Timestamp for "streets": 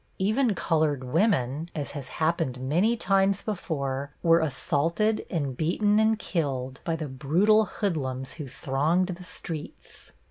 9.23-10.11